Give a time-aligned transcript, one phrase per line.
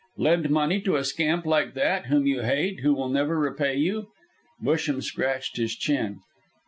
[0.17, 4.07] "Lend money to a scamp like that, whom you hate, who will never repay you?"
[4.59, 6.21] Busham scratched his chin.